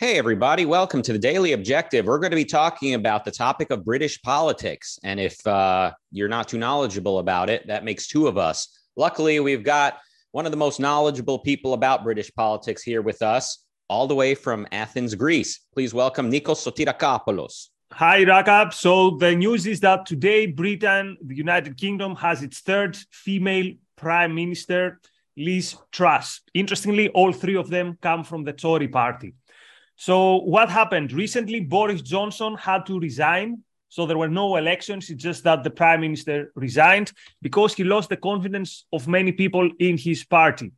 [0.00, 2.06] Hey, everybody, welcome to the Daily Objective.
[2.06, 4.96] We're going to be talking about the topic of British politics.
[5.02, 8.78] And if uh, you're not too knowledgeable about it, that makes two of us.
[8.94, 9.98] Luckily, we've got
[10.30, 14.36] one of the most knowledgeable people about British politics here with us, all the way
[14.36, 15.66] from Athens, Greece.
[15.74, 17.70] Please welcome Nikos Sotirakopoulos.
[17.90, 18.72] Hi, Rakab.
[18.74, 24.32] So the news is that today Britain, the United Kingdom, has its third female prime
[24.32, 25.00] minister,
[25.36, 26.42] Liz Truss.
[26.54, 29.34] Interestingly, all three of them come from the Tory party.
[30.00, 31.58] So what happened recently?
[31.58, 33.64] Boris Johnson had to resign.
[33.88, 35.10] So there were no elections.
[35.10, 37.10] It's just that the prime minister resigned
[37.42, 40.70] because he lost the confidence of many people in his party.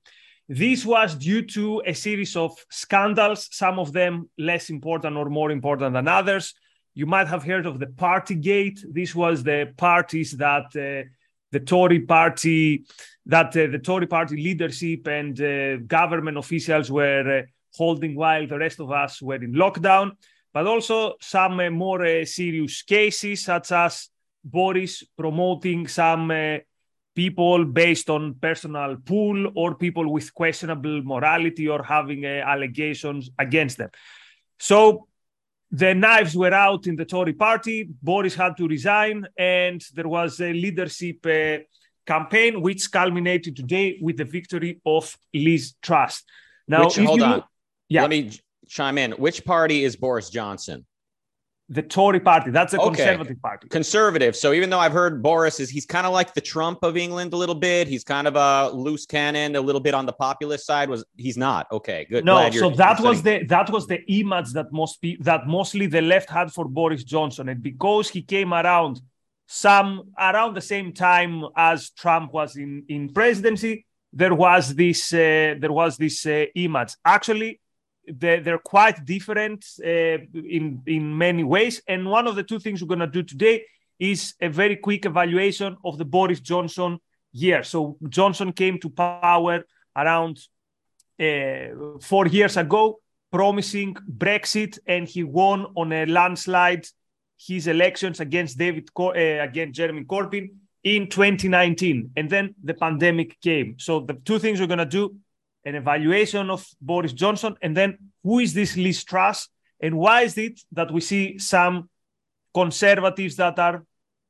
[0.48, 5.50] This was due to a series of scandals, some of them less important or more
[5.50, 6.54] important than others.
[6.94, 8.80] You might have heard of the Partygate.
[8.90, 11.08] This was the parties that uh,
[11.52, 12.86] the Tory party,
[13.26, 17.42] that uh, the Tory party leadership and uh, government officials were uh,
[17.76, 20.12] holding while the rest of us were in lockdown,
[20.52, 24.08] but also some uh, more uh, serious cases, such as
[24.44, 26.58] Boris promoting some uh,
[27.14, 33.76] people based on personal pool or people with questionable morality or having uh, allegations against
[33.78, 33.90] them.
[34.58, 35.06] So
[35.70, 37.88] the knives were out in the Tory party.
[38.02, 41.58] Boris had to resign, and there was a leadership uh,
[42.06, 46.24] campaign which culminated today with the victory of Liz Truss.
[46.66, 47.44] Now, Which, hold on.
[47.90, 48.02] Yeah.
[48.02, 48.30] Let me
[48.68, 49.12] chime in.
[49.12, 50.86] Which party is Boris Johnson?
[51.68, 52.50] The Tory party.
[52.50, 52.96] That's a okay.
[52.96, 53.68] conservative party.
[53.68, 54.34] Conservative.
[54.34, 57.32] So even though I've heard Boris is he's kind of like the Trump of England
[57.32, 57.86] a little bit.
[57.86, 60.88] He's kind of a loose cannon, a little bit on the populist side.
[60.88, 62.06] Was he's not okay?
[62.10, 62.24] Good.
[62.24, 62.50] No.
[62.50, 66.30] So that was the that was the image that most be, that mostly the left
[66.30, 69.00] had for Boris Johnson, and because he came around
[69.46, 75.54] some around the same time as Trump was in in presidency, there was this uh,
[75.58, 76.94] there was this uh, image.
[77.04, 77.60] Actually,
[78.06, 80.18] they're, they're quite different uh,
[80.56, 81.82] in in many ways.
[81.86, 83.64] And one of the two things we're going to do today
[83.98, 86.98] is a very quick evaluation of the Boris Johnson
[87.32, 87.62] year.
[87.62, 89.64] So Johnson came to power
[89.96, 90.40] around
[91.20, 93.00] uh, four years ago,
[93.30, 96.86] promising Brexit, and he won on a landslide
[97.38, 100.50] his elections against David uh, against Jeremy Corbyn
[100.82, 103.76] in 2019, and then the pandemic came.
[103.78, 105.16] So the two things we're going to do
[105.64, 109.48] an evaluation of Boris Johnson, and then who is this Liz Truss,
[109.80, 111.88] and why is it that we see some
[112.52, 113.84] conservatives that are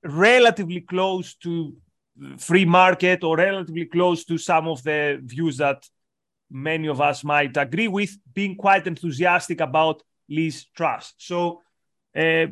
[0.05, 1.75] relatively close to
[2.39, 5.89] free market or relatively close to some of the views that
[6.51, 11.15] many of us might agree with, being quite enthusiastic about Liz Truss.
[11.19, 11.63] So.
[12.15, 12.49] Uh,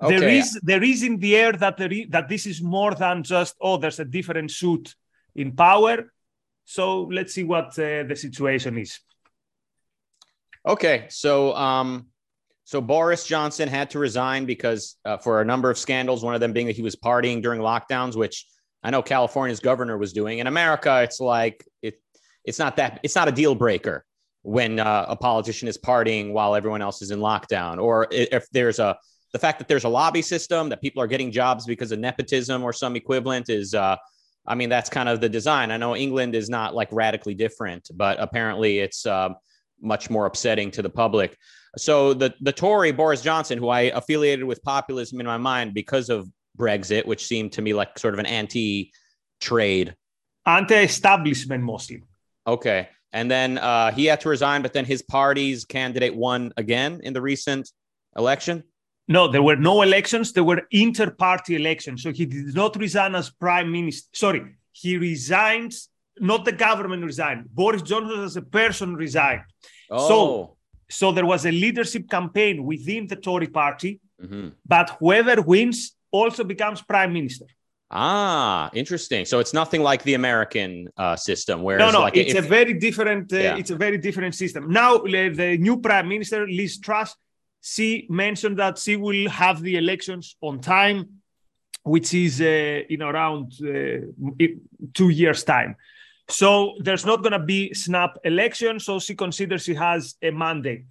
[0.00, 0.18] okay.
[0.18, 3.24] There is there is in the air that there is, that this is more than
[3.24, 4.94] just oh there's a different suit
[5.34, 6.12] in power
[6.70, 9.00] so let's see what uh, the situation is.
[10.64, 12.06] Okay, so um,
[12.62, 16.22] so Boris Johnson had to resign because uh, for a number of scandals.
[16.22, 18.46] One of them being that he was partying during lockdowns, which
[18.84, 20.38] I know California's governor was doing.
[20.38, 22.00] In America, it's like it
[22.44, 24.04] it's not that it's not a deal breaker
[24.42, 28.78] when uh, a politician is partying while everyone else is in lockdown, or if there's
[28.78, 28.96] a
[29.32, 32.62] the fact that there's a lobby system that people are getting jobs because of nepotism
[32.62, 33.96] or some equivalent is uh,
[34.46, 35.70] I mean, that's kind of the design.
[35.70, 39.30] I know England is not like radically different, but apparently it's uh,
[39.80, 41.36] much more upsetting to the public.
[41.76, 46.10] So the the Tory Boris Johnson, who I affiliated with populism in my mind because
[46.10, 49.94] of Brexit, which seemed to me like sort of an anti-trade,
[50.46, 52.02] anti-establishment mostly.
[52.46, 57.00] Okay, and then uh, he had to resign, but then his party's candidate won again
[57.04, 57.70] in the recent
[58.16, 58.64] election.
[59.10, 60.32] No, there were no elections.
[60.32, 62.02] There were inter-party elections.
[62.04, 64.08] So he did not resign as prime minister.
[64.14, 65.74] Sorry, he resigned.
[66.20, 67.42] Not the government resigned.
[67.52, 69.42] Boris Johnson as a person resigned.
[69.90, 70.08] Oh.
[70.08, 70.56] So,
[70.88, 74.48] so there was a leadership campaign within the Tory party, mm-hmm.
[74.64, 77.46] but whoever wins also becomes prime minister.
[77.90, 79.24] Ah, interesting.
[79.24, 82.48] So it's nothing like the American uh, system, where no, no, like it's if, a
[82.48, 83.32] very different.
[83.32, 83.56] Uh, yeah.
[83.56, 84.70] It's a very different system.
[84.70, 87.16] Now the new prime minister, Liz Truss,
[87.60, 91.22] she mentioned that she will have the elections on time,
[91.82, 94.46] which is uh, in around uh,
[94.94, 95.76] two years' time.
[96.28, 98.80] So there's not going to be snap election.
[98.80, 100.84] So she considers she has a mandate.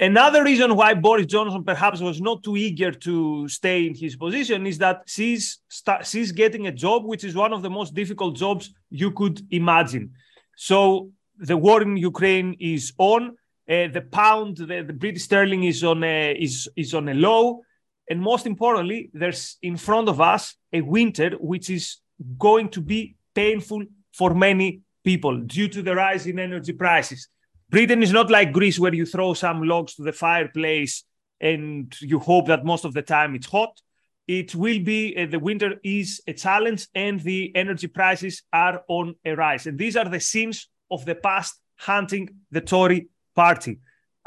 [0.00, 4.64] Another reason why Boris Johnson perhaps was not too eager to stay in his position
[4.64, 5.58] is that she's
[6.04, 10.12] she's getting a job which is one of the most difficult jobs you could imagine.
[10.56, 13.36] So the war in Ukraine is on
[13.68, 17.62] the pound, the, the, British sterling is on a, is is on a low,
[18.08, 21.98] and most importantly, there's in front of us a winter which is
[22.38, 27.28] going to be painful for many people due to the rise in energy prices.
[27.70, 31.04] Britain is not like Greece where you throw some logs to the fireplace
[31.40, 33.78] and you hope that most of the time it's hot.
[34.26, 39.14] It will be uh, the winter is a challenge and the energy prices are on
[39.24, 39.66] a rise.
[39.66, 43.08] And these are the sins of the past hunting the Tory
[43.44, 43.74] party.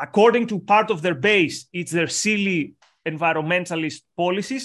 [0.07, 2.59] According to part of their base, it's their silly
[3.05, 4.63] environmentalist policies.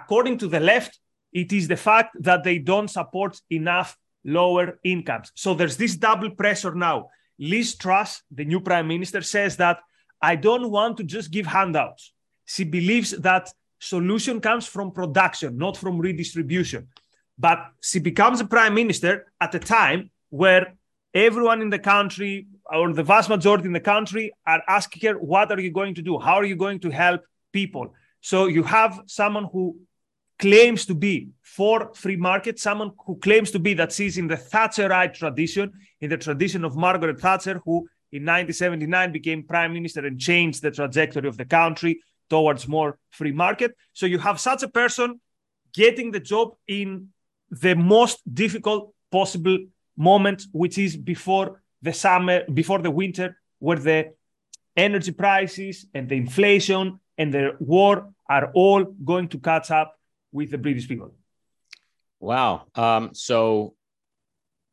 [0.00, 0.92] According to the left,
[1.32, 5.32] it is the fact that they don't support enough lower incomes.
[5.34, 6.98] So there's this double pressure now.
[7.38, 9.78] Liz Truss, the new prime minister, says that
[10.30, 12.12] I don't want to just give handouts.
[12.44, 13.44] She believes that
[13.78, 16.88] solution comes from production, not from redistribution.
[17.38, 17.58] But
[17.88, 20.64] she becomes a prime minister at a time where
[21.14, 25.50] everyone in the country, or the vast majority in the country, are asking her, What
[25.52, 26.18] are you going to do?
[26.18, 27.22] How are you going to help
[27.52, 27.94] people?
[28.20, 29.78] So you have someone who
[30.38, 34.36] claims to be for free market, someone who claims to be that she's in the
[34.36, 40.20] Thatcherite tradition, in the tradition of Margaret Thatcher, who in 1979 became prime minister and
[40.20, 43.76] changed the trajectory of the country towards more free market.
[43.92, 45.20] So you have such a person
[45.72, 47.08] getting the job in
[47.50, 49.58] the most difficult possible
[49.96, 53.28] moment, which is before the summer, before the winter,
[53.58, 54.12] where the
[54.76, 59.98] energy prices and the inflation and the war are all going to catch up
[60.32, 61.14] with the British people.
[62.20, 62.64] Wow.
[62.74, 63.74] Um, so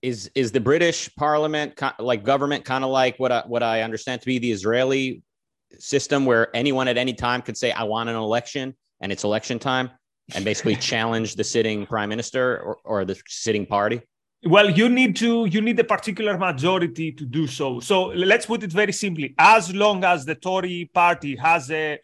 [0.02, 4.22] is is the British Parliament like government kind of like what I, what I understand
[4.22, 5.24] to be the Israeli
[5.80, 9.60] system, where anyone at any time could say, "I want an election," and it's election
[9.60, 9.92] time,
[10.36, 14.02] and basically challenge the sitting prime minister or, or the sitting party?
[14.46, 17.80] Well, you need to you need a particular majority to do so.
[17.80, 22.00] So let's put it very simply: as long as the Tory party has a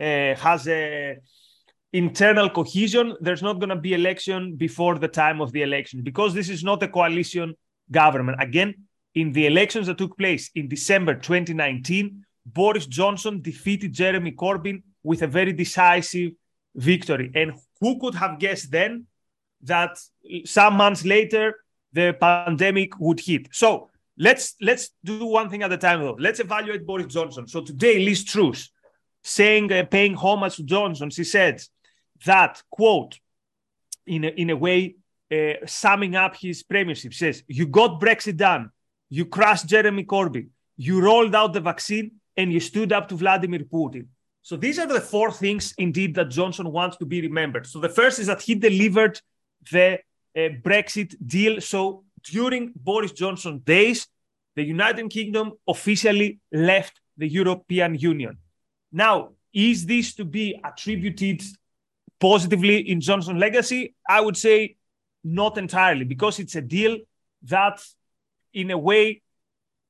[0.00, 1.18] uh, has a
[1.92, 6.34] internal cohesion, there's not going to be election before the time of the election because
[6.34, 7.54] this is not a coalition
[7.88, 8.42] government.
[8.42, 8.74] Again,
[9.14, 15.22] in the elections that took place in December 2019, Boris Johnson defeated Jeremy Corbyn with
[15.22, 16.32] a very decisive
[16.74, 17.30] victory.
[17.32, 19.06] And who could have guessed then
[19.64, 19.98] that
[20.44, 21.56] some months later
[21.92, 23.48] the pandemic would hit?
[23.52, 26.16] So let's let's do one thing at a time though.
[26.18, 27.46] Let's evaluate Boris Johnson.
[27.46, 28.70] So today, Liz Truss
[29.22, 31.62] saying uh, paying homage to Johnson, she said
[32.24, 33.18] that quote
[34.06, 34.96] in a, in a way
[35.32, 38.70] uh, summing up his premiership says you got brexit done
[39.08, 43.60] you crushed jeremy corbyn you rolled out the vaccine and you stood up to vladimir
[43.60, 44.06] putin
[44.42, 47.88] so these are the four things indeed that johnson wants to be remembered so the
[47.88, 49.20] first is that he delivered
[49.70, 49.98] the
[50.36, 54.06] uh, brexit deal so during boris johnson days
[54.56, 58.36] the united kingdom officially left the european union
[58.92, 61.40] now is this to be attributed
[62.20, 63.94] positively in Johnson's legacy?
[64.08, 64.76] I would say
[65.22, 66.98] not entirely because it's a deal
[67.44, 67.82] that,
[68.52, 69.22] in a way,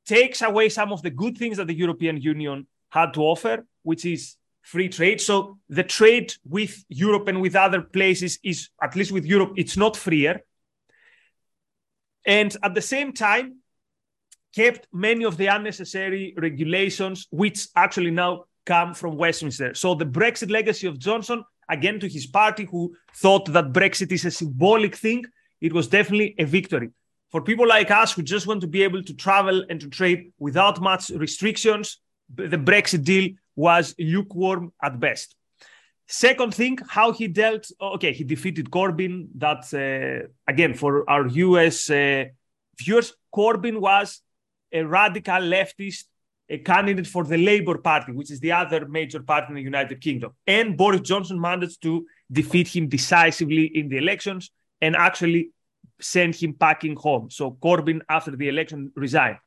[0.07, 4.05] takes away some of the good things that the European Union had to offer, which
[4.05, 5.21] is free trade.
[5.21, 9.77] So the trade with Europe and with other places is, at least with Europe, it's
[9.77, 10.41] not freer.
[12.27, 13.59] And at the same time,
[14.57, 19.75] kept many of the unnecessary regulations, which actually now come from Westminster.
[19.75, 24.25] So the Brexit legacy of Johnson again to his party who thought that Brexit is
[24.25, 25.25] a symbolic thing,
[25.61, 26.91] it was definitely a victory.
[27.31, 30.33] For people like us who just want to be able to travel and to trade
[30.39, 31.99] without much restrictions,
[32.35, 35.35] the Brexit deal was lukewarm at best.
[36.07, 37.71] Second thing, how he dealt.
[37.81, 39.29] Okay, he defeated Corbyn.
[39.37, 42.25] That uh, again for our US uh,
[42.79, 44.21] viewers, Corbyn was
[44.71, 46.05] a radical leftist
[46.49, 50.01] a candidate for the Labour Party, which is the other major party in the United
[50.01, 50.33] Kingdom.
[50.47, 55.51] And Boris Johnson managed to defeat him decisively in the elections and actually
[56.01, 57.31] send him packing home.
[57.31, 59.39] So Corbyn, after the election, resigned.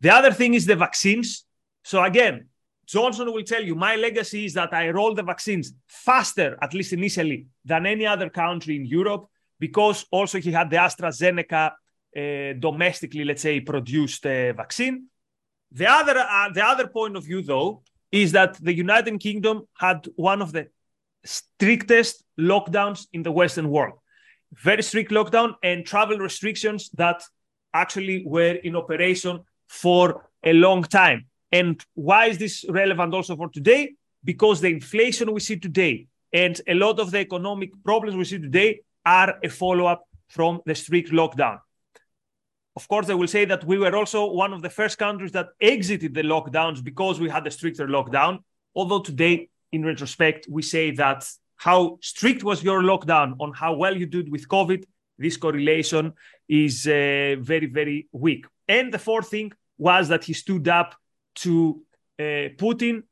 [0.00, 1.44] The other thing is the vaccines.
[1.84, 2.46] So again,
[2.88, 6.94] Johnson will tell you my legacy is that I rolled the vaccines faster, at least
[6.94, 9.26] initially, than any other country in Europe,
[9.60, 11.72] because also he had the AstraZeneca
[12.16, 15.08] uh, domestically, let's say, produced uh, vaccine.
[15.70, 20.08] The other, uh, the other point of view, though, is that the United Kingdom had
[20.16, 20.68] one of the
[21.26, 23.98] strictest lockdowns in the Western world.
[24.54, 27.22] Very strict lockdown and travel restrictions that
[27.74, 31.27] actually were in operation for a long time.
[31.52, 33.94] And why is this relevant also for today?
[34.24, 38.38] Because the inflation we see today and a lot of the economic problems we see
[38.38, 41.58] today are a follow up from the strict lockdown.
[42.76, 45.48] Of course, they will say that we were also one of the first countries that
[45.60, 48.40] exited the lockdowns because we had a stricter lockdown.
[48.74, 53.96] Although today, in retrospect, we say that how strict was your lockdown on how well
[53.96, 54.84] you did with COVID,
[55.18, 56.12] this correlation
[56.48, 58.46] is uh, very, very weak.
[58.68, 60.94] And the fourth thing, was that he stood up
[61.42, 61.82] to
[62.18, 63.02] uh, Putin.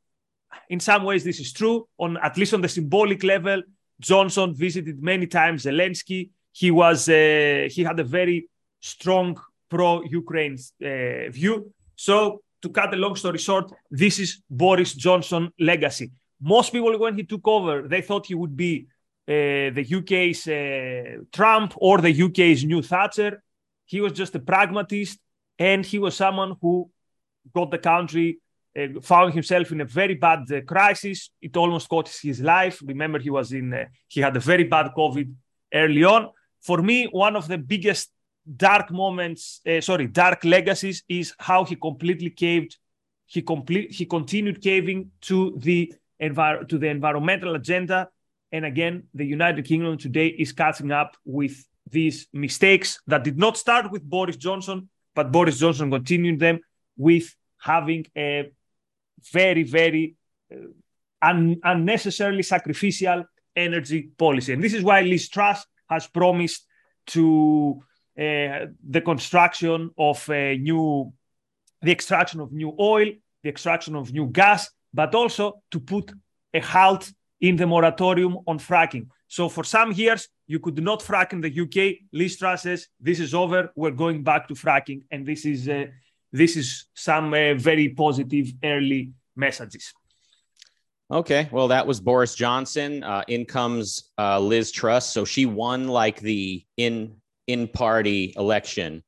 [0.69, 1.87] In some ways, this is true.
[1.97, 3.61] On at least on the symbolic level,
[3.99, 6.29] Johnson visited many times Zelensky.
[6.51, 9.37] He was uh, he had a very strong
[9.69, 11.73] pro-Ukraine uh, view.
[11.95, 16.11] So, to cut a long story short, this is Boris Johnson legacy.
[16.39, 18.87] Most people, when he took over, they thought he would be
[19.27, 23.43] uh, the UK's uh, Trump or the UK's new Thatcher.
[23.85, 25.19] He was just a pragmatist,
[25.59, 26.89] and he was someone who
[27.53, 28.39] got the country,
[28.77, 31.29] uh, found himself in a very bad uh, crisis.
[31.41, 32.81] It almost cost his life.
[32.85, 35.33] Remember, he was in, uh, he had a very bad COVID
[35.73, 36.29] early on.
[36.61, 38.11] For me, one of the biggest
[38.55, 42.77] dark moments, uh, sorry, dark legacies is how he completely caved.
[43.25, 48.09] He complete, he continued caving to the envir- to the environmental agenda,
[48.51, 53.57] and again, the United Kingdom today is catching up with these mistakes that did not
[53.57, 56.59] start with Boris Johnson, but Boris Johnson continued them
[56.97, 58.51] with having a
[59.31, 60.15] very, very
[60.51, 60.57] uh,
[61.21, 63.25] un- unnecessarily sacrificial
[63.55, 64.53] energy policy.
[64.53, 66.65] And this is why Liz Truss has promised
[67.07, 67.81] to
[68.17, 71.11] uh, the construction of a new,
[71.81, 73.07] the extraction of new oil,
[73.43, 76.11] the extraction of new gas, but also to put
[76.53, 77.11] a halt
[77.41, 79.07] in the moratorium on fracking.
[79.27, 82.07] So for some years, you could not frack in the UK.
[82.13, 83.71] Liz Truss says this is over.
[83.75, 85.85] We're going back to fracking, and this is uh,
[86.31, 89.93] this is some uh, very positive early messages.
[91.09, 93.03] Okay, well, that was Boris Johnson.
[93.03, 95.09] Uh, in comes uh, Liz Truss.
[95.09, 97.15] So she won like the in
[97.47, 99.03] in party election.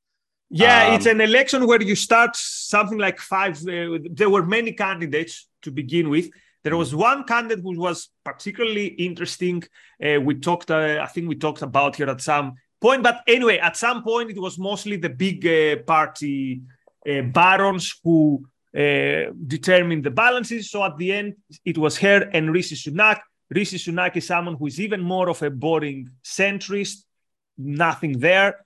[0.49, 3.57] Yeah, um, it's an election where you start something like five.
[3.67, 6.29] Uh, there were many candidates to begin with.
[6.63, 9.63] There was one candidate who was particularly interesting.
[10.03, 13.03] Uh, we talked, uh, I think we talked about here at some point.
[13.03, 16.61] But anyway, at some point, it was mostly the big uh, party
[17.33, 20.69] barons who uh, determined the balances.
[20.71, 21.35] So at the end,
[21.65, 23.19] it was her and Rishi Sunak.
[23.49, 26.97] Rishi Sunak is someone who is even more of a boring centrist
[27.59, 28.65] nothing there.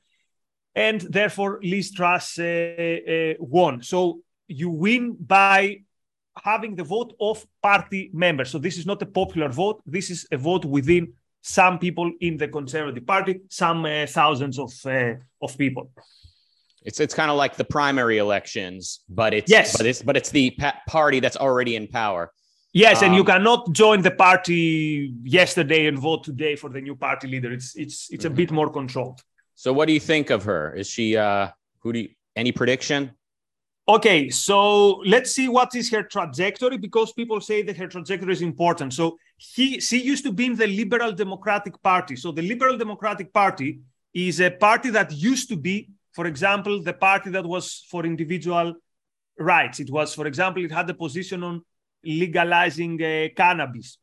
[0.76, 3.82] And therefore, Liz Truss uh, uh, won.
[3.82, 5.82] So you win by
[6.44, 8.50] having the vote of party members.
[8.50, 9.82] So this is not a popular vote.
[9.86, 14.74] This is a vote within some people in the Conservative Party, some uh, thousands of
[14.86, 15.92] uh, of people.
[16.86, 20.30] It's it's kind of like the primary elections, but it's yes, but it's but it's
[20.30, 22.32] the pa- party that's already in power.
[22.74, 26.82] Yes, um, and you um, cannot join the party yesterday and vote today for the
[26.82, 27.52] new party leader.
[27.52, 29.22] It's it's it's a bit more controlled.
[29.56, 30.74] So, what do you think of her?
[30.74, 31.50] Is she uh,
[31.80, 33.12] who do you, any prediction?
[33.86, 38.42] Okay, so let's see what is her trajectory because people say that her trajectory is
[38.42, 38.94] important.
[38.94, 42.16] So he she used to be in the Liberal Democratic Party.
[42.16, 43.82] So the Liberal Democratic Party
[44.14, 48.76] is a party that used to be, for example, the party that was for individual
[49.38, 49.80] rights.
[49.80, 51.64] It was, for example, it had a position on
[52.04, 53.98] legalizing uh, cannabis.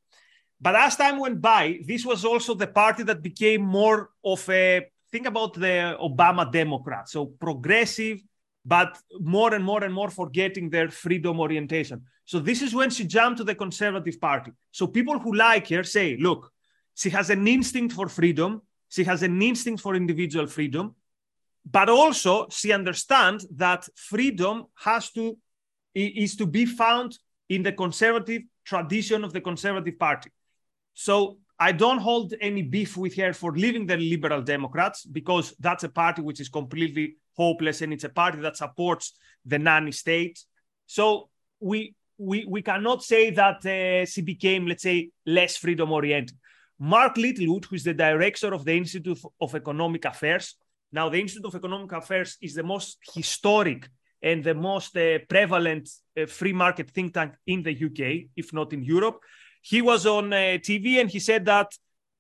[0.61, 4.87] But as time went by, this was also the party that became more of a
[5.11, 8.21] think about the Obama Democrats, so progressive,
[8.65, 12.03] but more and more and more forgetting their freedom orientation.
[12.25, 14.53] So this is when she jumped to the Conservative Party.
[14.71, 16.53] So people who like her say, look,
[16.95, 20.95] she has an instinct for freedom, she has an instinct for individual freedom,
[21.65, 25.37] but also she understands that freedom has to
[25.95, 30.31] is to be found in the conservative tradition of the Conservative Party.
[30.95, 35.85] So I don't hold any beef with her for leaving the Liberal Democrats because that's
[35.85, 39.13] a party which is completely hopeless and it's a party that supports
[39.45, 40.39] the nanny state.
[40.87, 46.37] So we we we cannot say that uh, she became, let's say, less freedom oriented.
[46.79, 50.57] Mark Littlewood, who is the director of the Institute of Economic Affairs.
[50.93, 53.89] Now, the Institute of Economic Affairs is the most historic
[54.23, 58.73] and the most uh, prevalent uh, free market think tank in the UK, if not
[58.73, 59.21] in Europe.
[59.63, 61.73] He was on uh, TV and he said that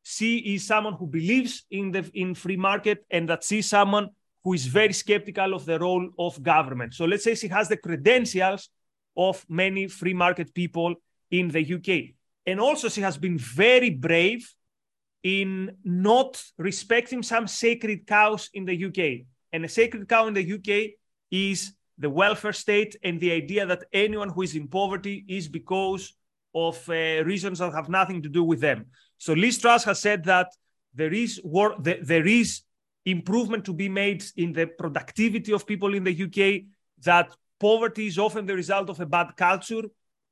[0.02, 4.08] she is someone who believes in the in free market and that she's someone
[4.42, 6.94] who is very skeptical of the role of government.
[6.94, 8.70] So let's say she has the credentials
[9.16, 10.94] of many free market people
[11.30, 12.14] in the UK.
[12.46, 14.50] And also she has been very brave
[15.22, 19.26] in not respecting some sacred cows in the UK.
[19.52, 20.92] And a sacred cow in the UK
[21.30, 26.14] is the welfare state and the idea that anyone who is in poverty is because
[26.54, 28.86] of uh, reasons that have nothing to do with them.
[29.18, 30.48] So Liz Truss has said that
[30.94, 32.62] there is work, there is
[33.04, 36.64] improvement to be made in the productivity of people in the UK.
[37.04, 39.82] That poverty is often the result of a bad culture,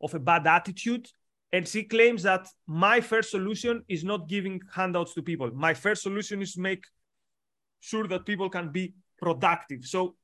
[0.00, 1.09] of a bad attitude.
[1.52, 5.50] And she claims that my first solution is not giving handouts to people.
[5.55, 6.85] My first solution is make
[7.81, 9.85] sure that people can be productive.
[9.85, 10.14] So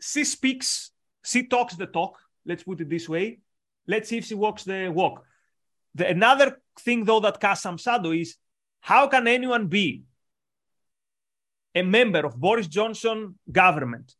[0.00, 0.90] she speaks
[1.24, 2.18] she talks the talk.
[2.44, 3.40] Let's put it this way.
[3.86, 5.24] Let's see if she walks the walk.
[5.94, 8.36] The, another thing, though, that casts shadow is
[8.80, 10.02] how can anyone be
[11.74, 14.14] a member of Boris Johnson government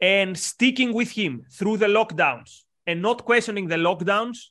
[0.00, 4.48] and sticking with him through the lockdowns and not questioning the lockdowns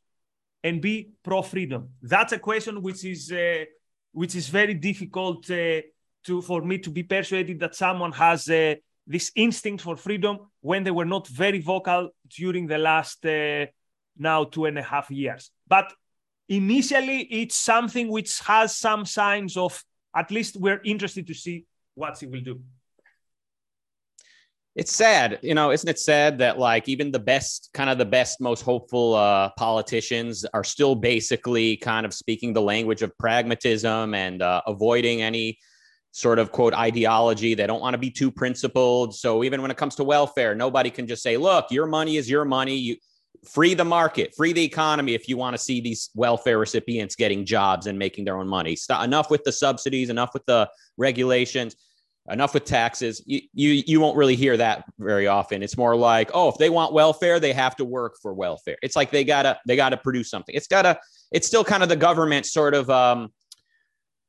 [0.64, 1.90] and be pro freedom?
[2.02, 3.66] That's a question which is uh,
[4.12, 5.82] which is very difficult uh,
[6.26, 8.76] to for me to be persuaded that someone has uh,
[9.08, 13.66] this instinct for freedom when they were not very vocal during the last uh,
[14.18, 15.52] now two and a half years.
[15.68, 15.94] But
[16.48, 19.84] initially, it's something which has some signs of
[20.16, 22.62] at least we're interested to see what he will do
[24.80, 28.06] it's sad you know isn't it sad that like even the best kind of the
[28.06, 34.14] best most hopeful uh, politicians are still basically kind of speaking the language of pragmatism
[34.14, 35.60] and uh, avoiding any
[36.12, 37.54] sort of quote ideology.
[37.54, 39.14] They don't want to be too principled.
[39.14, 42.30] So even when it comes to welfare nobody can just say look your money is
[42.30, 42.78] your money.
[42.78, 42.96] You
[43.46, 47.46] free the market free the economy if you want to see these welfare recipients getting
[47.46, 48.78] jobs and making their own money.
[48.78, 51.76] Stop, enough with the subsidies enough with the regulations
[52.30, 53.22] enough with taxes.
[53.26, 55.64] You, you you won't really hear that very often.
[55.64, 58.78] It's more like, oh, if they want welfare, they have to work for welfare.
[58.82, 60.56] It's like they gotta they gotta produce something.
[60.56, 61.00] It's gotta
[61.32, 63.32] it's still kind of the government sort of um,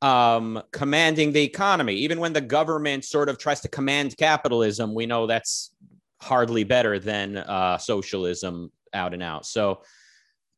[0.01, 1.95] um, commanding the economy.
[1.95, 5.73] Even when the government sort of tries to command capitalism, we know that's
[6.21, 9.45] hardly better than uh, socialism out and out.
[9.45, 9.81] So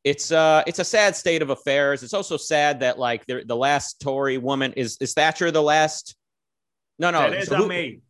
[0.04, 2.02] it's uh it's a sad state of affairs.
[2.02, 6.14] It's also sad that like the the last Tory woman is is Thatcher the last
[6.98, 7.30] no, no.
[7.30, 8.00] Theresa who, May.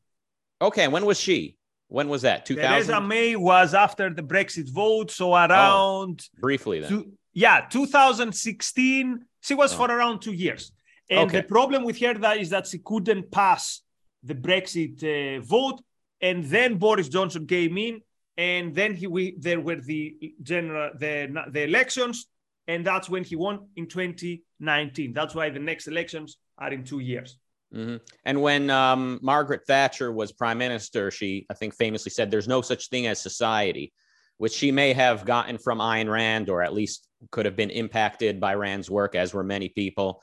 [0.61, 1.57] Okay, when was she?
[1.89, 2.47] When was that?
[2.47, 2.71] 2000?
[2.71, 6.91] Theresa May was after the Brexit vote, so around oh, briefly then.
[6.91, 9.25] Two, yeah, 2016.
[9.41, 9.77] She was oh.
[9.77, 10.73] for around two years,
[11.11, 11.41] and okay.
[11.41, 13.83] the problem with her that is that she couldn't pass
[14.23, 15.83] the Brexit uh, vote,
[16.21, 18.01] and then Boris Johnson came in,
[18.37, 22.27] and then he we, there were the general the the elections,
[22.67, 25.13] and that's when he won in 2019.
[25.13, 27.39] That's why the next elections are in two years.
[27.73, 27.97] Mm-hmm.
[28.25, 32.63] And when um, Margaret Thatcher was prime minister, she, I think, famously said, There's no
[32.63, 33.93] such thing as society,
[34.39, 38.41] which she may have gotten from Ayn Rand, or at least could have been impacted
[38.41, 40.23] by Rand's work, as were many people.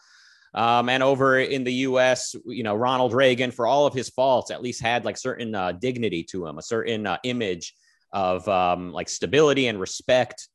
[0.53, 4.51] Um, and over in the US, you know, Ronald Reagan, for all of his faults,
[4.51, 7.73] at least had like certain uh, dignity to him, a certain uh, image
[8.11, 10.49] of um, like stability and respect,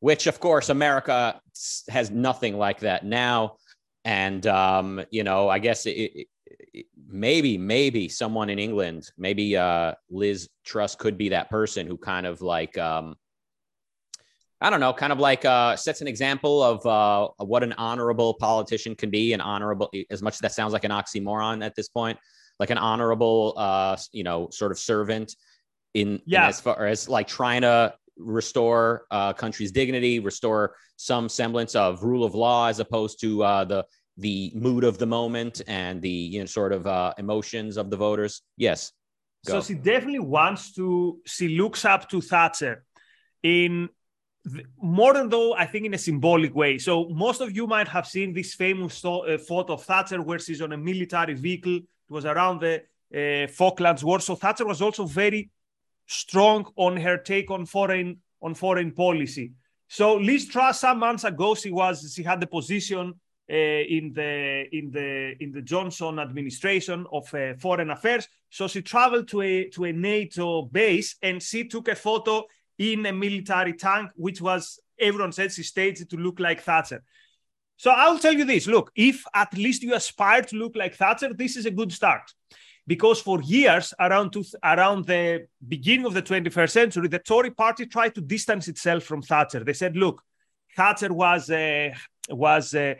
[0.00, 1.40] which, of course, America
[1.88, 3.56] has nothing like that now.
[4.06, 6.28] And, um, you know, I guess it,
[7.08, 12.24] maybe maybe someone in England, maybe uh, Liz Truss could be that person who kind
[12.24, 13.16] of like um,
[14.60, 18.34] I don't know, kind of like uh, sets an example of uh, what an honorable
[18.34, 19.32] politician can be.
[19.32, 22.16] An honorable, as much as that sounds like an oxymoron at this point,
[22.60, 25.34] like an honorable, uh, you know, sort of servant
[25.94, 26.44] in, yeah.
[26.44, 32.02] In as far as like trying to restore uh, country's dignity, restore some semblance of
[32.02, 33.84] rule of law, as opposed to uh, the
[34.18, 37.96] the mood of the moment and the you know sort of uh, emotions of the
[37.96, 38.42] voters?
[38.56, 38.92] Yes.
[39.46, 39.60] Go.
[39.60, 41.20] So she definitely wants to.
[41.24, 42.84] She looks up to Thatcher
[43.42, 43.88] in
[44.44, 46.78] the, more than though I think in a symbolic way.
[46.78, 50.62] So most of you might have seen this famous uh, photo of Thatcher where she's
[50.62, 51.76] on a military vehicle.
[51.76, 52.82] It was around the
[53.14, 54.20] uh, Falklands War.
[54.20, 55.50] So Thatcher was also very
[56.06, 59.52] strong on her take on foreign on foreign policy.
[59.88, 63.14] So Liz Truss, some months ago, she was she had the position
[63.54, 68.28] in the in the in the Johnson administration of uh, foreign affairs.
[68.50, 72.44] So she traveled to a to a NATO base and she took a photo
[72.78, 77.02] in a military tank, which was everyone said she staged to look like Thatcher.
[77.76, 81.32] So I'll tell you this: look, if at least you aspire to look like Thatcher,
[81.32, 82.32] this is a good start.
[82.88, 87.84] Because for years, around to, around the beginning of the 21st century, the Tory party
[87.84, 89.64] tried to distance itself from Thatcher.
[89.64, 90.22] They said, "Look,
[90.76, 91.90] Thatcher was uh,
[92.30, 92.94] was uh,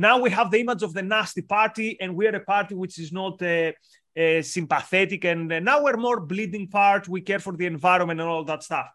[0.00, 3.12] now we have the image of the nasty party, and we're a party which is
[3.12, 3.72] not uh,
[4.18, 5.24] uh, sympathetic.
[5.24, 7.06] And uh, now we're more bleeding part.
[7.06, 8.88] We care for the environment and all that stuff.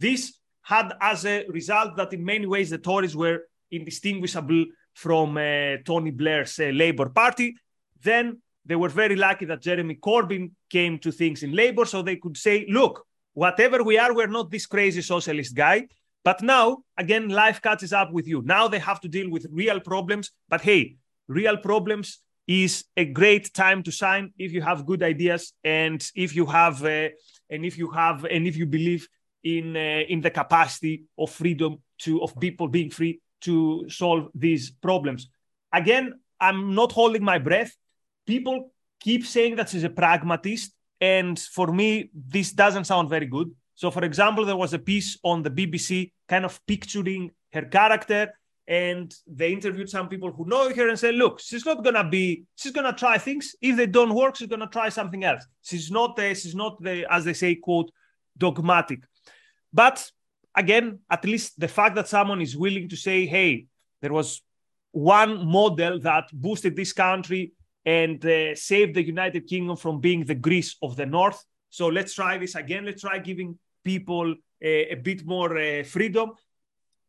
[0.00, 3.38] This had as a result that in many ways the Tories were
[3.70, 7.54] indistinguishable from uh, Tony Blair's uh, Labour Party.
[8.02, 12.16] Then they were very lucky that Jeremy Corbyn came to things in Labour, so they
[12.16, 15.86] could say, look, whatever we are, we're not this crazy socialist guy.
[16.28, 18.42] But now, again, life catches up with you.
[18.42, 20.30] Now they have to deal with real problems.
[20.46, 25.54] But hey, real problems is a great time to sign if you have good ideas
[25.64, 27.08] and if you have uh,
[27.48, 29.08] and if you have and if you believe
[29.42, 34.70] in uh, in the capacity of freedom to of people being free to solve these
[34.70, 35.30] problems.
[35.72, 37.72] Again, I'm not holding my breath.
[38.26, 43.50] People keep saying that she's a pragmatist, and for me, this doesn't sound very good.
[43.76, 48.32] So, for example, there was a piece on the BBC kind of picturing her character,
[48.66, 52.44] and they interviewed some people who know her and said, "Look, she's not gonna be.
[52.54, 53.56] She's gonna try things.
[53.62, 55.46] If they don't work, she's gonna try something else.
[55.62, 56.34] She's not the.
[56.34, 57.90] She's not the, as they say, quote,
[58.36, 59.00] dogmatic."
[59.72, 60.10] But
[60.54, 63.66] again, at least the fact that someone is willing to say, "Hey,
[64.02, 64.42] there was
[64.92, 67.52] one model that boosted this country
[67.86, 72.14] and uh, saved the United Kingdom from being the Greece of the North." So let's
[72.14, 72.84] try this again.
[72.84, 76.32] Let's try giving people a, a bit more uh, freedom.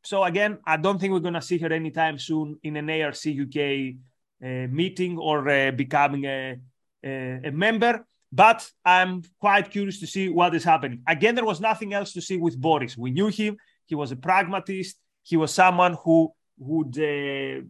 [0.04, 3.16] So again, I don't think we're going to see her anytime soon in an ARC
[3.16, 3.96] UK
[4.44, 6.58] uh, meeting or uh, becoming a,
[7.04, 8.06] a, a, member.
[8.32, 11.02] But I'm quite curious to see what is happening.
[11.08, 12.98] Again, there was nothing else to see with Boris.
[12.98, 13.58] We knew him.
[13.86, 14.98] He was a pragmatist.
[15.24, 17.62] He was someone who would uh,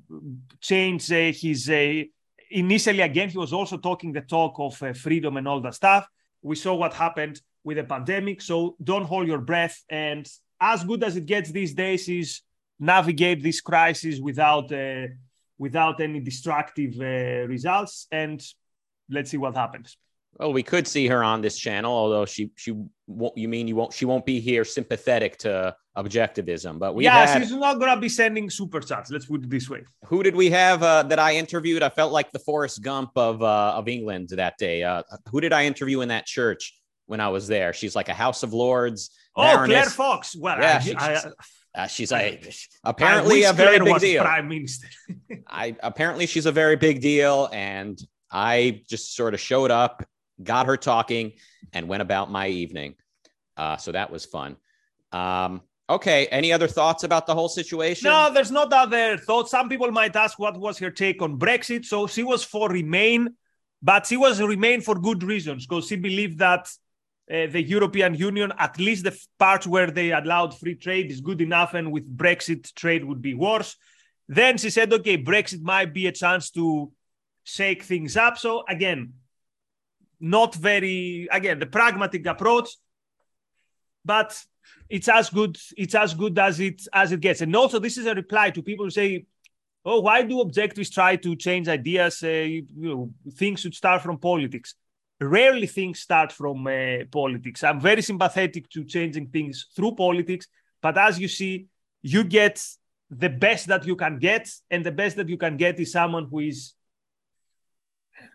[0.59, 1.69] change uh, his.
[1.69, 2.03] Uh,
[2.51, 6.07] initially, again, he was also talking the talk of freedom and all that stuff.
[6.41, 8.41] We saw what happened with a pandemic.
[8.41, 9.83] So don't hold your breath.
[9.89, 10.27] And
[10.59, 12.41] as good as it gets these days is
[12.79, 15.07] navigate this crisis without uh,
[15.57, 18.07] without any destructive uh, results.
[18.11, 18.43] And
[19.09, 19.97] let's see what happens.
[20.37, 22.73] Well, we could see her on this channel, although she she
[23.07, 23.37] won't.
[23.37, 23.93] You mean you won't?
[23.93, 28.07] She won't be here sympathetic to objectivism, but we yeah, had, she's not gonna be
[28.07, 29.11] sending super chats.
[29.11, 29.83] Let's put it this way.
[30.05, 31.83] Who did we have uh, that I interviewed?
[31.83, 34.83] I felt like the Forrest Gump of uh, of England that day.
[34.83, 36.78] Uh, who did I interview in that church?
[37.09, 37.73] When I was there.
[37.73, 39.09] She's like a House of Lords.
[39.35, 39.67] Oh, Baroness.
[39.67, 40.35] Claire Fox.
[40.35, 41.21] Well, yeah, I, she, I,
[41.75, 42.39] uh, she's a
[42.83, 44.23] apparently a very Claire big deal.
[44.23, 44.87] Prime Minister.
[45.47, 47.99] I apparently she's a very big deal, and
[48.31, 50.05] I just sort of showed up,
[50.43, 51.33] got her talking,
[51.73, 52.93] and went about my evening.
[53.57, 54.57] Uh, so that was fun.
[55.11, 56.27] Um, okay.
[56.27, 58.05] Any other thoughts about the whole situation?
[58.05, 59.49] No, there's not other thoughts.
[59.49, 61.85] Some people might ask what was her take on Brexit.
[61.85, 63.35] So she was for Remain,
[63.81, 66.69] but she was Remain for good reasons because she believed that
[67.31, 71.41] uh, the European Union, at least the parts where they allowed free trade, is good
[71.41, 73.75] enough, and with Brexit, trade would be worse.
[74.27, 76.91] Then she said, okay, Brexit might be a chance to
[77.43, 78.37] shake things up.
[78.37, 79.13] So, again,
[80.19, 82.69] not very, again, the pragmatic approach,
[84.03, 84.43] but
[84.89, 88.05] it's as good it's as good as it as it gets and also this is
[88.05, 89.25] a reply to people who say
[89.85, 94.17] oh why do objectives try to change ideas uh, you know, things should start from
[94.17, 94.75] politics
[95.19, 97.63] rarely things start from uh, politics.
[97.63, 100.47] I'm very sympathetic to changing things through politics,
[100.81, 101.67] but as you see,
[102.01, 102.63] you get
[103.09, 106.27] the best that you can get, and the best that you can get is someone
[106.29, 106.73] who is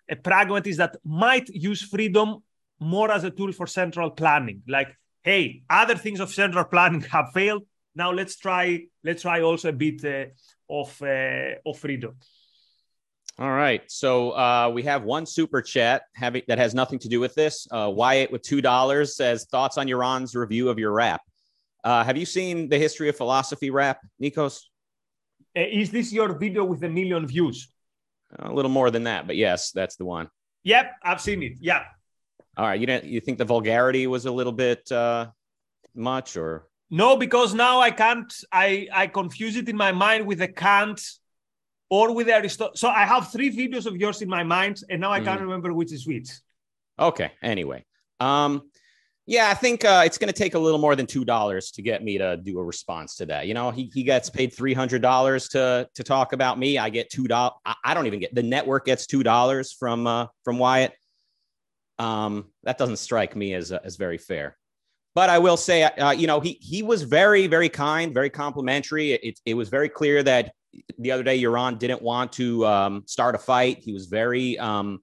[0.09, 2.42] a pragmatist that might use freedom
[2.81, 4.62] more as a tool for central planning.
[4.68, 7.64] Like, hey, other things of central planning have failed.
[7.94, 8.87] Now let's try.
[9.05, 10.27] Let's try also a bit uh,
[10.68, 12.16] of uh, of freedom.
[13.37, 13.83] All right.
[13.90, 17.66] So uh, we have one super chat having that has nothing to do with this.
[17.70, 21.20] Uh, Wyatt with two dollars says thoughts on Yaron's review of your rap.
[21.83, 24.61] Uh, have you seen the history of philosophy rap, Nikos?
[25.57, 27.68] Uh, is this your video with a million views?
[28.38, 30.29] A little more than that, but yes, that's the one.
[30.62, 31.55] Yep, I've seen it.
[31.61, 31.85] Yeah.
[32.57, 32.81] All right.
[32.81, 33.05] You didn't.
[33.05, 35.27] You think the vulgarity was a little bit uh,
[35.94, 37.16] much, or no?
[37.16, 38.33] Because now I can't.
[38.53, 41.01] I I confuse it in my mind with the Kant
[41.94, 42.74] or with Aristotle.
[42.74, 45.44] So I have three videos of yours in my mind, and now I can't mm.
[45.44, 46.28] remember which is which.
[46.98, 47.30] Okay.
[47.40, 47.85] Anyway,
[48.18, 48.62] um,
[49.26, 51.83] yeah, I think uh, it's going to take a little more than two dollars to
[51.83, 53.46] get me to do a response to that.
[53.46, 56.78] You know, he he gets paid three hundred dollars to to talk about me.
[56.78, 57.54] I get two dollars.
[57.64, 60.92] I, I, don't even get the network gets two dollars from uh, from Wyatt.
[62.00, 64.59] Um, that doesn't strike me as uh, as very fair.
[65.14, 69.12] But I will say, uh, you know, he he was very very kind, very complimentary.
[69.12, 70.52] It it was very clear that
[70.98, 73.78] the other day, Yaron didn't want to um, start a fight.
[73.78, 75.00] He was very, um,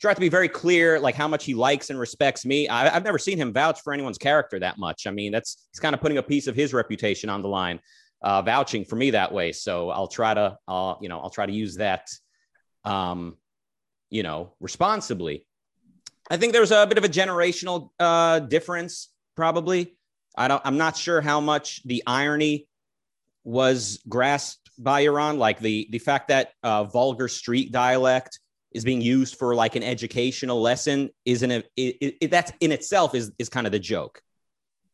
[0.00, 2.68] tried to be very clear, like how much he likes and respects me.
[2.68, 5.06] I, have never seen him vouch for anyone's character that much.
[5.06, 7.78] I mean, that's he's kind of putting a piece of his reputation on the line,
[8.22, 9.52] uh, vouching for me that way.
[9.52, 12.08] So I'll try to, uh, you know, I'll try to use that,
[12.84, 13.36] um,
[14.10, 15.46] you know, responsibly.
[16.30, 19.96] I think there's a bit of a generational uh, difference, probably.
[20.36, 20.62] I don't.
[20.64, 22.66] I'm not sure how much the irony
[23.44, 28.38] was grasped by Yaron, like the the fact that uh, vulgar street dialect
[28.72, 33.14] is being used for like an educational lesson isn't a, it, it, that's in itself
[33.14, 34.22] is is kind of the joke,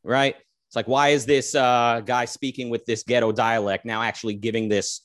[0.02, 0.37] right?
[0.68, 4.68] It's like why is this uh, guy speaking with this ghetto dialect now actually giving
[4.68, 5.02] this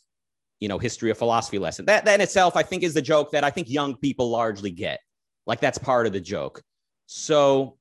[0.60, 1.86] you know history of philosophy lesson?
[1.86, 4.72] That that in itself I think is the joke that I think young people largely
[4.72, 5.00] get.
[5.46, 6.62] Like that's part of the joke.
[7.06, 7.78] So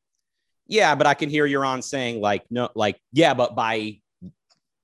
[0.66, 4.01] yeah, but I can hear Yaron saying like no, like yeah, but by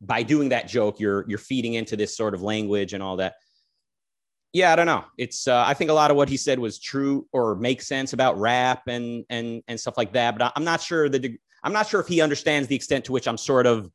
[0.01, 3.35] by doing that joke, you're you're feeding into this sort of language and all that.
[4.53, 5.05] Yeah, I don't know.
[5.19, 8.13] It's uh, I think a lot of what he said was true or makes sense
[8.13, 10.39] about rap and and and stuff like that.
[10.39, 13.29] But I'm not sure that I'm not sure if he understands the extent to which
[13.29, 13.91] I'm sort of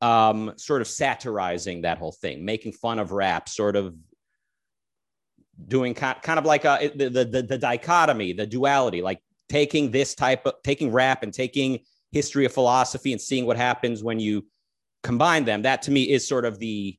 [0.00, 3.94] um, sort of satirizing that whole thing, making fun of rap, sort of
[5.66, 10.14] doing kind, kind of like a, the, the, the dichotomy, the duality, like taking this
[10.14, 11.80] type of taking rap and taking
[12.12, 14.44] history of philosophy and seeing what happens when you
[15.04, 15.62] combine them.
[15.62, 16.98] That to me is sort of the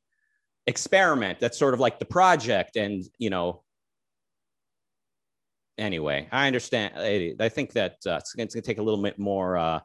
[0.66, 1.40] experiment.
[1.40, 2.76] That's sort of like the project.
[2.76, 3.62] And, you know,
[5.76, 6.94] anyway, I understand.
[6.96, 9.80] I, think that uh, it's going to take a little bit more uh,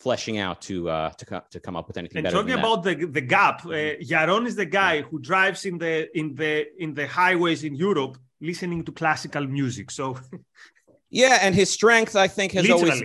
[0.00, 2.32] fleshing out to uh, to come to come up with anything and.
[2.32, 6.34] Talking about the the gap, uh, Yaron is the guy who drives in the in
[6.34, 9.90] the in the highways in Europe listening to classical music.
[9.90, 10.16] So
[11.10, 12.90] yeah, and his strength, I think, has Literally.
[12.90, 13.02] always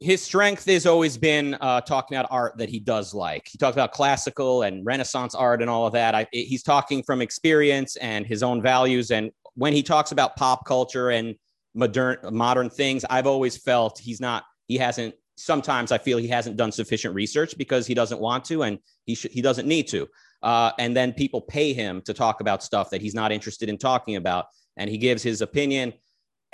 [0.00, 3.48] his strength has always been uh, talking about art that he does like.
[3.48, 6.14] He talks about classical and Renaissance art and all of that.
[6.14, 9.10] I, he's talking from experience and his own values.
[9.10, 11.34] And when he talks about pop culture and
[11.74, 14.44] modern modern things, I've always felt he's not.
[14.66, 18.62] He hasn't sometimes I feel he hasn't done sufficient research because he doesn't want to
[18.62, 20.08] and he should he doesn't need to.
[20.42, 23.78] Uh, and then people pay him to talk about stuff that he's not interested in
[23.78, 25.92] talking about, and he gives his opinion.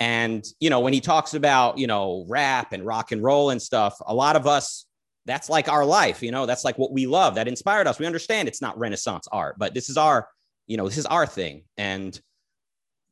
[0.01, 3.61] And you know, when he talks about you know rap and rock and roll and
[3.61, 4.87] stuff, a lot of us
[5.27, 6.23] that's like our life.
[6.23, 7.35] You know, that's like what we love.
[7.35, 7.99] That inspired us.
[7.99, 10.27] We understand it's not Renaissance art, but this is our
[10.65, 11.65] you know this is our thing.
[11.77, 12.19] And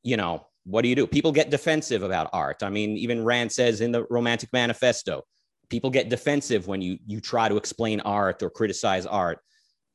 [0.01, 1.05] you know, what do you do?
[1.05, 2.63] People get defensive about art.
[2.63, 5.21] I mean, even Rand says in the Romantic Manifesto,
[5.69, 9.41] people get defensive when you you try to explain art or criticize art.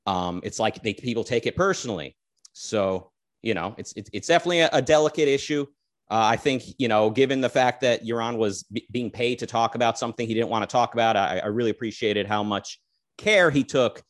[0.06, 2.16] Um, it's like they people take it personally.
[2.52, 3.10] So
[3.42, 5.66] you know, it's it's, definitely a, a delicate issue.
[6.10, 9.46] Uh, I think you know, given the fact that Yaron was b- being paid to
[9.46, 12.78] talk about something he didn't want to talk about, I, I really appreciated how much
[13.16, 14.02] care he took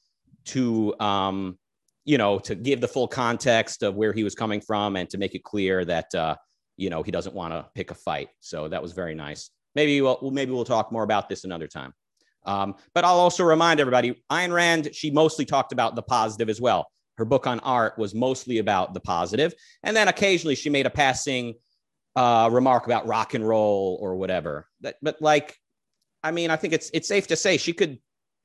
[0.46, 1.59] to um,
[2.04, 5.18] you know to give the full context of where he was coming from and to
[5.18, 6.37] make it clear that uh,
[6.76, 8.28] you know he doesn't want to pick a fight.
[8.40, 9.50] So that was very nice.
[9.74, 11.92] Maybe we'll maybe we'll talk more about this another time.
[12.46, 16.61] Um, but I'll also remind everybody, Ayn Rand, she mostly talked about the positive as
[16.61, 16.87] well.
[17.16, 20.90] Her book on art was mostly about the positive, and then occasionally she made a
[20.90, 21.54] passing
[22.16, 24.68] uh, remark about rock and roll or whatever.
[24.81, 25.59] But, but like,
[26.22, 27.98] I mean, I think it's it's safe to say she could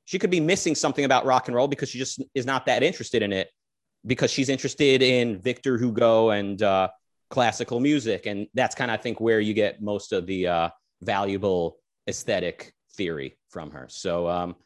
[0.04, 2.82] she could be missing something about rock and roll because she just is not that
[2.82, 3.48] interested in it
[4.06, 6.88] because she's interested in Victor Hugo and uh,
[7.30, 10.68] classical music, and that's kind of I think where you get most of the uh,
[11.02, 11.78] valuable
[12.08, 13.86] aesthetic theory from her.
[13.88, 14.56] So, um,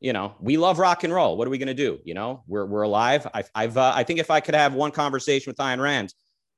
[0.00, 1.36] you know, we love rock and roll.
[1.36, 1.98] What are we going to do?
[2.04, 3.26] You know, we're, we're alive.
[3.34, 6.14] I've, I've uh, I think if I could have one conversation with Ayn Rand,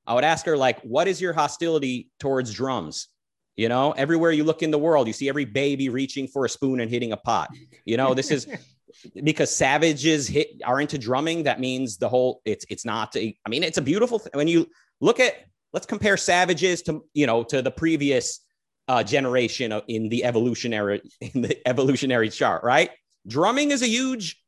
[0.06, 3.08] I would ask her, like, what is your hostility towards drums?
[3.56, 6.48] You know, everywhere you look in the world, you see every baby reaching for a
[6.48, 7.50] spoon and hitting a pot.
[7.84, 8.46] You know, this is
[9.24, 11.42] because savages hit are into drumming.
[11.44, 13.14] That means the whole it's it's not.
[13.16, 14.32] A, I mean, it's a beautiful thing.
[14.34, 14.68] when you
[15.00, 15.34] look at.
[15.74, 18.40] Let's compare savages to you know to the previous
[18.88, 22.90] uh, generation in the evolutionary in the evolutionary chart, right?
[23.26, 24.42] Drumming is a huge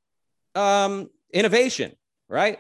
[0.54, 1.92] um, innovation,
[2.28, 2.58] right?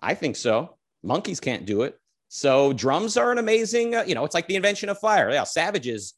[0.00, 0.75] I think so.
[1.06, 1.98] Monkeys can't do it.
[2.28, 5.30] So drums are an amazing, uh, you know, it's like the invention of fire.
[5.30, 6.14] Yeah, savages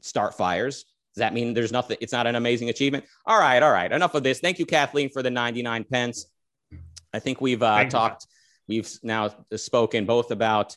[0.00, 0.84] start fires.
[1.14, 1.96] Does that mean there's nothing?
[2.00, 3.04] It's not an amazing achievement.
[3.26, 3.90] All right, all right.
[3.90, 4.38] Enough of this.
[4.38, 6.26] Thank you, Kathleen, for the 99 pence.
[7.12, 8.26] I think we've uh, talked,
[8.68, 8.76] you.
[8.76, 10.76] we've now spoken both about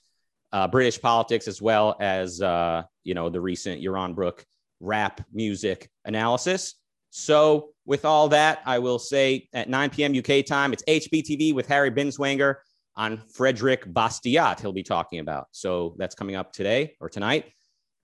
[0.52, 4.46] uh, British politics as well as uh, you know the recent Yaron Brook
[4.80, 6.76] rap music analysis.
[7.12, 10.18] So with all that, I will say at 9 p.m.
[10.18, 12.56] UK time, it's HBTV with Harry Binswanger
[12.96, 14.60] on Frederick Bastiat.
[14.60, 15.48] He'll be talking about.
[15.52, 17.52] So that's coming up today or tonight.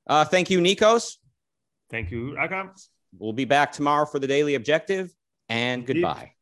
[0.08, 1.18] Uh, thank you, Nikos.
[1.90, 2.72] Thank you, Akam.
[3.18, 5.12] We'll be back tomorrow for the daily objective.
[5.48, 6.34] And goodbye.